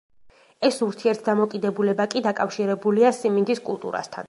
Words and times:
ეს 0.69 0.79
ურთიერთდამოკიდებულება 0.85 2.09
კი 2.15 2.25
დაკავშირებულია 2.29 3.15
სიმინდის 3.21 3.65
კულტურასთან. 3.71 4.19